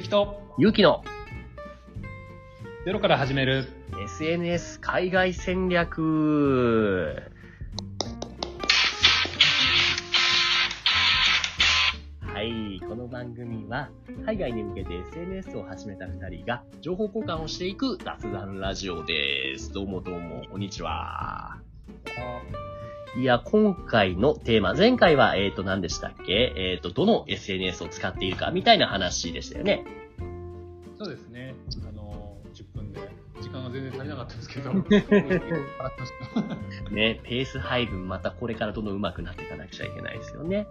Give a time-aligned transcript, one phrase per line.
[0.00, 1.04] 関とゆうきの
[2.86, 3.66] ゼロから始める
[4.04, 7.22] SNS 海外戦略。
[12.22, 13.90] はい、この番組は
[14.24, 19.70] 海外に向けて SNS を始めた二人が情報交換をしていく雑談ラジオです。
[19.70, 21.58] どうもどうも、こんにちは。
[23.16, 26.52] いや、今回のテーマ、前回は、えっ、と、何でしたっけ？
[26.56, 29.84] えっ、と、どの SNS を使っているかみたいな話でしたよね。
[33.70, 34.72] 全然足りなかったですけど。
[36.90, 40.66] ね、ペース配分またこれからどんどん上手くなっていかなくちゃいけないですよね。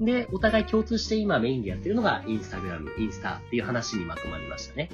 [0.00, 4.90] で、お互い共通して今メインでやってるのがインスタグラム、インスタっていう話にまとまりましたね。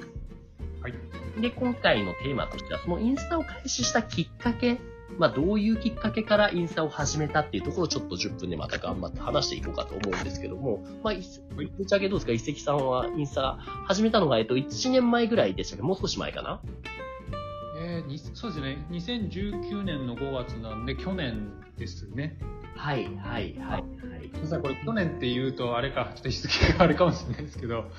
[0.81, 0.95] はい。
[1.41, 4.79] で、今回のテーマとしては、そのインスタを開始したきっかけ、
[5.19, 11.23] まあどういうきっかけからインスタを始めたっていうところをちょっと10分でまた頑張って話していこうかと思うんですけども、まあ、い
[11.55, 12.33] ぶっちゃけどうですか？
[12.33, 15.83] 一石さんはインスタ始めたのが、えっと、1年前ぐらいでしたけ？
[15.83, 16.61] ど、もう少し前かな？
[17.85, 18.87] えーにそうですね。
[18.91, 22.39] 2019年の5月なんで去年ですね。
[22.77, 23.85] はい、はい、はい、はい。
[24.41, 27.91] 実はこれ去年って言うとあれかちょっと日付があれかもしれないですけど。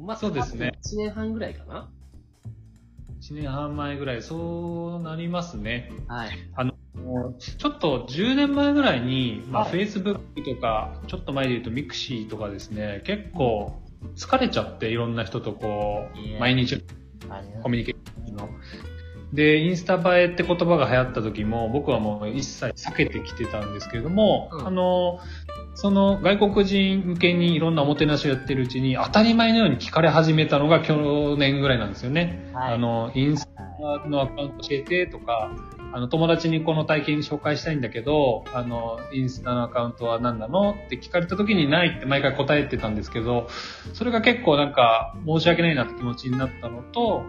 [0.00, 0.72] まあ、そうですね。
[0.84, 1.90] 1年半ぐらいかな。
[3.20, 5.90] 1年半前ぐらいそうなりますね。
[6.08, 6.30] はい。
[7.38, 9.72] ちょっと10年前ぐらいに、まあ、はい。
[9.72, 13.80] Facebook とか、ちょっと前で言うと Mixi とかですね、結構
[14.16, 16.82] 疲れちゃって、いろんな人とこう、毎日
[17.62, 18.05] コミュニケーションの。
[19.32, 25.18] で、インスタ映えって言葉が流行った時も、僕はもう一切避けてきてたんですけれども、うんあの、
[25.74, 32.50] その外国人向けにいろんなおもてなしをやってるうちに、当たり前のように聞かれ始めたのが去年ぐらいなんですよね。
[32.54, 35.50] はいあの、インスタのアカウント教えてとか、
[35.92, 43.48] あの、友達にこの体験紹介したいんだけど、あの、インスタのアカウントは何なのって聞かれた時にないって毎回答えてたんですけど、
[43.92, 47.22] それが結構なんか申し訳ないなって気持ちになったのと、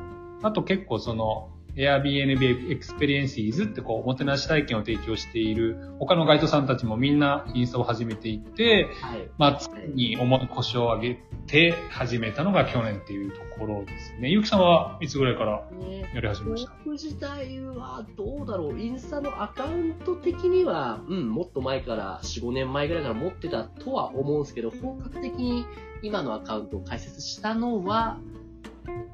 [0.44, 9.30] あと結構その、Airbnb Experiences ってこう、おもてなし体験を提供している他のガイドさんたちもみんなインスタを始めていって、はい。
[9.38, 14.30] まあ、常に重い腰を上げて始めたのが去年っていうところですね。
[14.30, 16.72] ゆうきさんはいつぐらいからねやり始めました？
[16.84, 25.66] 僕自体はどうだろう、インスタのアカウント的には、うん、もっと前から、4、5年前ぐらいから持ってたとは思うんですけど、本格的に
[26.02, 28.18] 今のアカウントを開設したのは、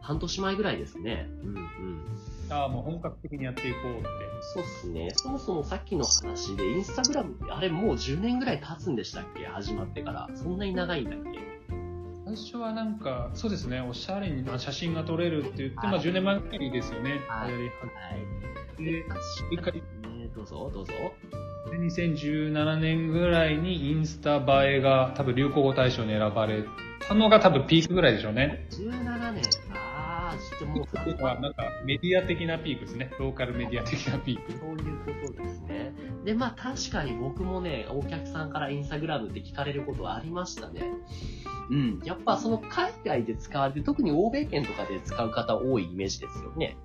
[0.01, 1.27] 半年前ぐらいですね。
[1.43, 1.63] うんうん。
[2.53, 4.07] ああ、もう本格的にやっていこうって。
[4.53, 5.09] そうっすね。
[5.15, 9.45] そもそもさっきの話で、インスタグラムってあれもう10年ぐらい経つんでしたっけ？
[9.45, 10.29] 始まってから。
[10.35, 11.39] そんなに長いんだっけ？
[12.25, 17.21] 最初はなんか、そうですね、おしゃれにな写真が撮れるって言って、はいまあ10年前ぐらいですよね。
[17.27, 18.83] はい。
[18.83, 19.81] で確かに
[20.19, 20.93] ね、どうぞ、どうぞ。
[21.71, 26.63] で2017年ぐらいにインスタ映えが多分流行語大賞に選ばれ
[27.07, 28.67] たのが多分ピークぐらいでしょうね。
[28.71, 29.12] 17
[30.59, 30.69] 年。
[30.69, 33.11] ああ、ちょっともういなんかメディア的なピークですね。
[33.19, 34.51] ローカルメディア的なピーク。
[34.51, 35.93] そういうことですね。
[36.25, 40.83] で、まあ確かに僕もね、お客さんからインスタグラムって聞かれることはありましたね。
[41.69, 41.99] うん。
[42.03, 46.77] やっぱその海外で使われて、特に欧米圏とかで使う方多いイメージですよね。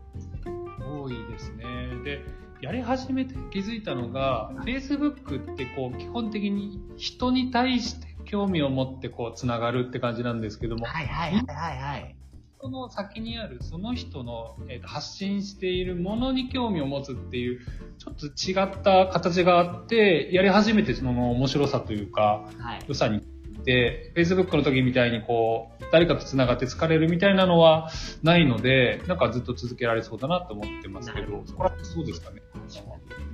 [0.80, 1.64] 多いですね。
[2.04, 2.22] で、
[2.60, 12.17] やり始めて気づいたのが、Facebook ってこう基本的に人に対して興味を持ってこうつながるって感じなんですけども、はいはいはいはいはい。
[12.60, 17.60] その先にあるその人の、えーと発信しているものに興味を持つっていう、
[17.98, 22.84] ちょっと違った形があって、やり始めてその面白さというか、はい。
[22.88, 23.22] 良さに
[23.64, 27.90] で、Facebook の時みたいにこう、誰かと繋がって疲れるみたいなのは
[28.22, 32.40] ないので、なんかずっと続けられそうだなと思ってますけど、そこら辺そうですかね。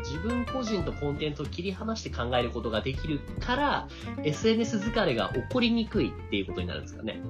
[0.00, 3.88] 自分個人とコンテンツを切り離して考えることができるから、
[4.24, 7.20] SNS 疲れが起こりにくいっていうことになるんですかね。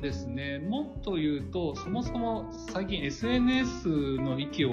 [0.00, 0.58] そうですね。
[0.58, 4.70] もっと言うと、そもそも最近 SNS の域を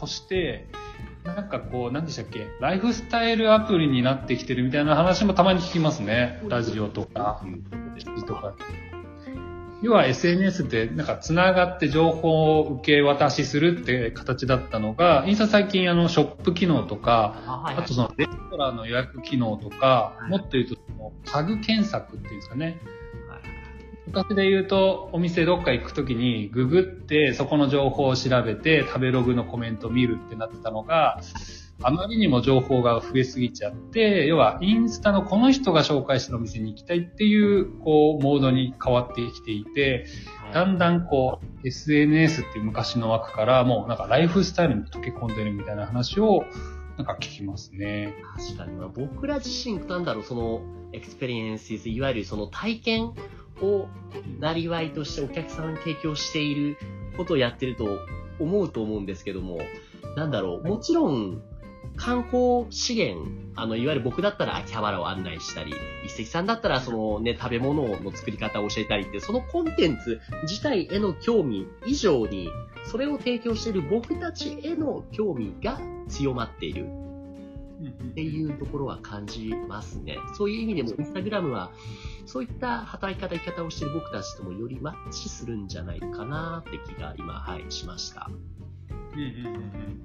[0.00, 0.68] 越して、
[1.24, 6.40] なんかこう、何でしたっけ、ライフスタイルアプリになってきてるみたいな話もたまに聞きますね。
[6.46, 7.44] ラジオとか。
[8.24, 8.54] とか。
[9.82, 17.94] 要は SNS でなんか繋がって情報を受け渡しするって形だったのが、インスタ最近あのショップ機能とか、あ、と。
[17.94, 22.78] そのレストランの予約機能とかは、いもっと言うとそのタグ検索っていうんですかね。
[24.06, 31.20] 昔で言うと、お店どっか行くときに、ググって、そこの情報を調べて、食べログのコメントを見るってなってたのが、
[31.82, 40.06] あまりにも情報が増えすぎちゃって、要は、インスタのこの人が紹介してるお店に行きたいっていう、こう、モードに変わってきていて、
[40.54, 46.44] だんだんこう、SNS っていう昔の枠から、もうなんかライフスタイルに溶け込んでるみたいな話を、
[46.96, 48.14] なんか聞きますね。
[48.36, 50.62] 確かに、僕ら自身、なんだろう、その、
[50.92, 53.12] experience、いわゆるその体験
[53.62, 53.88] を
[54.38, 56.76] なりわいとしてお客様に提供している
[57.16, 58.00] ことをやってると
[58.38, 59.58] 思うと思うんですけども、
[60.16, 61.42] なんだろう、もちろん、
[61.96, 65.72] 観光資源、あの、いわゆる僕だったら秋葉原を案内したり、
[66.04, 72.50] 一石さんだったらそのね、食べ物の作り方を教えたりって、そのコンテンツ自体への興味以上に、
[72.84, 76.86] それを提供している僕たちへの興味が強まっている。
[78.10, 80.18] っていうところは感じますね。
[80.36, 81.70] そういう意味でも、インスタグラムは、
[82.26, 88.28] そういった働き方、生き方をしている僕たちともよりマッチするんじゃないかなって気が今、はい、しました。
[88.90, 89.54] うんうんうん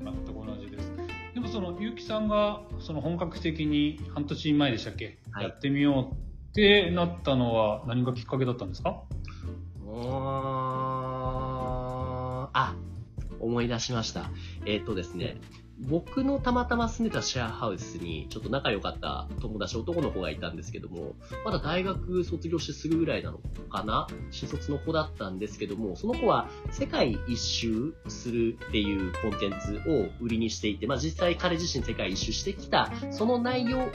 [0.08, 0.94] うん、全く同じです。
[1.34, 9.02] でもその、結城さんが、その本格的に半年前でしたっけ、はい、やってみようってなったのは何がきっかけだったんですか？
[12.54, 12.76] あ、
[13.40, 14.30] 思い出しました。
[14.66, 15.38] えっ、ー、とですね、
[15.82, 23.40] 僕のたまたま住んでたシェアハウスに、ちょっと仲良かった友達、男の子がいたんですけども、まだ大学卒業してすぐぐらいなの
[23.70, 24.08] かな？
[24.30, 33.90] 新卒の子だったんですけども、その子は世界一周するっていうコンテンツを売りにしていて、まあ実際彼自身世界一周してきた、その内容を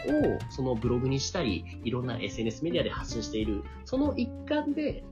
[0.51, 5.05] そのブログにしたり、いろんな SNS メディアで発信している、その一環で、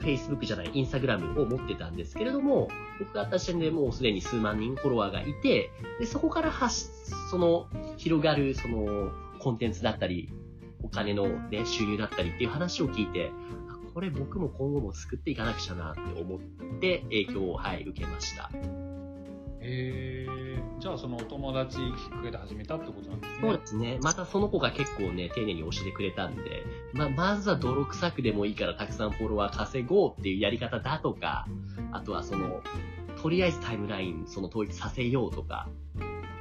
[0.00, 2.68] Facebook じゃない、Instagram を持ってたんですけれども、
[2.98, 6.90] 僕があった時点でもうすでに数万人フォロワーがいて、で、そこから発、
[7.30, 7.66] その、
[7.96, 10.30] 広がる、その、コンテンツだったり、
[10.82, 13.30] お金のね、収入だったりっていう話を聞いて、
[13.94, 16.40] これ僕も今後も作っていかなくちゃなって思っ
[16.80, 18.50] て影響を、はい、受けました。
[20.90, 23.38] ゃあそのお友達きっかけで始めたってことなんですね。
[23.40, 23.98] そうですね。
[24.02, 26.42] またその子が結構ね、丁寧に教えてくれたんで、
[26.92, 31.46] まあ、まずは泥臭くでもいいからたくさんフォロワー稼ごうっていうやり方だとか、
[31.92, 32.60] あとはその、
[33.22, 35.68] とりあえずタイムラインその統一させようとか、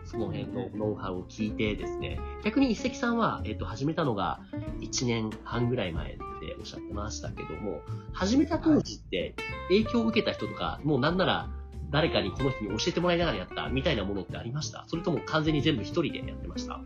[0.06, 4.40] その辺のノウハウを聞いてですね、逆に一石さんは、えっと、始めたのが
[4.80, 7.82] 1年半ぐらい前っておっしゃってましたけども、
[8.12, 9.36] 始めた当時って
[9.68, 11.50] 影響を受けた人とか、もうなんなら
[11.90, 14.86] 誰かにこの人に教えてもらいながらやったみたいなものってありました？
[14.88, 16.82] それとも完全に全部一人でやってました？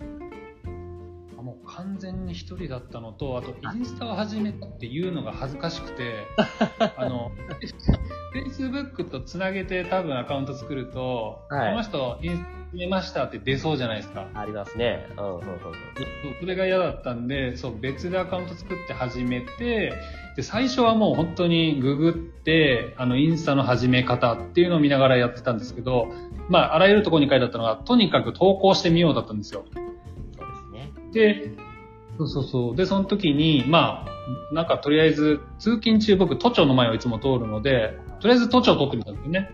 [1.42, 6.26] もう完全に一人だったのと、あとインスタを始めたっていうのが恥ずかしくて、
[6.98, 7.32] あの、
[8.34, 14.28] Facebook とつなげて多分アカウント作ると、はい、この人インスタ始めましたって出そうじゃないですか。
[14.34, 15.08] ありますね。
[15.16, 15.44] うん、うん、うん。
[16.40, 19.94] それが嫌だったんで、そう、別でアカウント作って始めて、
[20.36, 26.08] で、最初はもう本当にググって、あの、インスタの始め方っていうのを見ながらやってたんですけど、
[26.50, 29.66] まあ、あらゆるところに書いてあったのが、とにかく投稿してみようだったんですよ。
[29.72, 30.92] そうですね。
[31.14, 31.52] で、
[32.18, 32.76] そうそうそう。
[32.76, 39.50] で、その時に、まあ、なんかとりあえず、通勤中僕都庁の前をいつも通るので、とりあえず都庁を通ってみたんですよね。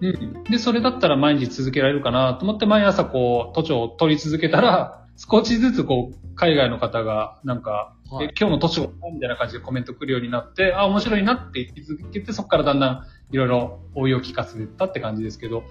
[0.00, 0.42] うん。
[0.50, 15.62] で、それだったら毎日続けられるかなと思って毎朝こう、都庁を取り続けたら、 少しずつこう、海外の方が、なんか、はい、今日の年をみたいな感じでコメント来るようになって、あ、面白いなって気づけて、そこからだんだんいろいろ応用聞かせたって感じですけど、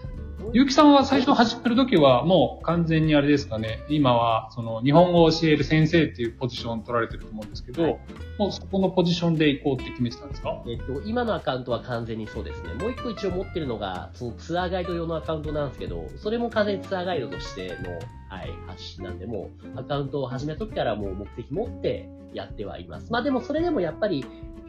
[0.53, 7.99] ゆうきさんは最初始めるときはもう完全にあれですかね、今はその日本語を教える先生っていうポジションを取られてると思うんですけど、はい、
[8.37, 10.63] もうそこのポジションで行こうって決めてたんですか？
[10.67, 12.73] えっと、今のアカウントは完全にそうですね。
[12.75, 17.91] もう一個一応持ってるのが、そのツアーガイド用のアカウントなんですけど、それも完全にツアーガイドとしての、
[18.29, 23.11] はい、発信なんで、もうアカウントを始めた時からもう目的持ってやってはいます。
[23.11, 24.25] まあでもそれでもやっぱり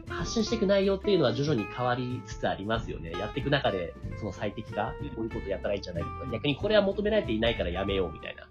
[0.07, 3.11] 発信していく内容っていうのは徐々に変わりつつありますよね。
[3.11, 8.47] やっていく中で、その最適化、こういうことやったらいいんじゃないとか、逆にこれは求められていないからやめようみたいな、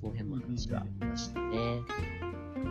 [0.00, 1.80] その辺の話はありましたね。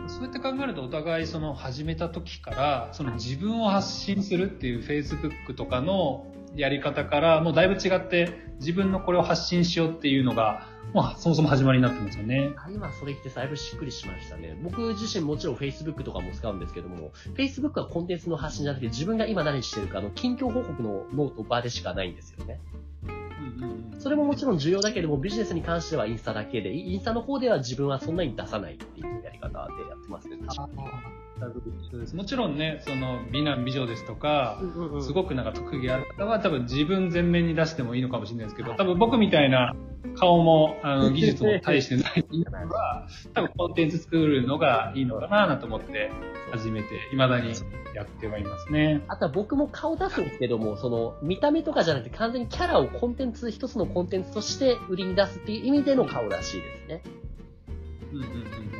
[0.06, 12.52] そうやって考えるとお互いその始めた時からその自分を発信するっていう Facebook とかのやり方からもうだいぶ違って自分のこれを発信しようっていうのがまあ、そもそも始まりになってますよね。
[12.68, 14.58] 今それ言ってだいぶしっくりしましたね。
[14.62, 22.60] 僕自身もちろん Facebook とかも使うんですけども、Facebook はコンテンツの発信じゃなくて自分が今何してるかの近況報告のノート場でしかないんですよね。
[23.98, 29.54] それももちろん重要だけども、ビジネスに関してはインスタだけで、インスタの方では自分はそんなに出さないっていうやり方で
[29.88, 30.38] やってますね。
[32.14, 34.60] もちろんね、その美男美女ですとか、
[35.00, 39.74] すごくなんか特技ある方は多分自分全面に出してもいいのかもしれないですけど、多分僕みたいな
[40.18, 46.10] 顔も、あの、技術も大してない人は、 多分コンテンツ作るのがいいのかなと思って
[46.52, 47.54] 始めて、未だに
[47.94, 49.02] やってはいますね。
[49.08, 57.02] あとは僕も顔出すんですけども、その、見た目とかじゃなくて完全にキャラをコンテンツ、一つのコンテンツとして売りに出すっていう意味での顔らしいですね。
[58.12, 58.79] うんうんうん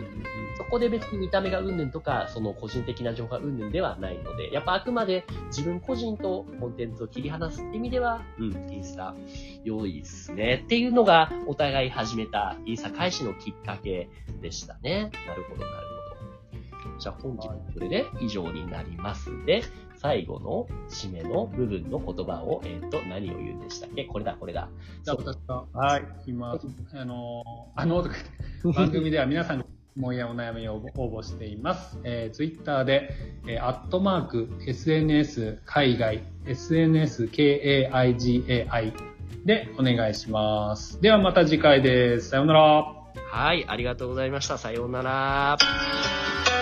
[0.70, 9.14] こで別に見た目がうんぬんとか、その個人的な情報がうんぬんではないので、やっぱあくまで自分個人とコンテンツを切り離すって意味では、うん、インスタ
[9.64, 10.62] 良いですね。
[10.64, 14.08] っていうのが、お互い始めたインスタ開始のきっかけ
[14.40, 15.10] でしたね。
[15.26, 15.90] なるほど、なるほど。
[16.98, 19.62] じゃあ本日これで以上になりますで、
[19.96, 24.04] 最後の締めの部分の言葉を、えっ、と、何を言うんでしたっけ？
[24.04, 24.68] これだ、これだ。
[25.02, 26.58] じゃあ私が、はい、今、
[26.92, 27.42] あの、
[27.74, 28.14] あの、とか
[28.64, 29.64] 言って番組では皆さん
[29.96, 31.98] 問やお悩みを応募しています。
[32.04, 33.10] えー、ツイッターで、
[33.46, 38.92] えー、アットマーク、SNS 海外、SNS KAIGAI
[39.44, 41.00] でお願いします。
[41.00, 42.30] ではまた次回です。
[42.30, 42.60] さようなら。
[43.30, 44.58] はい、ありがとうございました。
[44.58, 46.59] さようなら。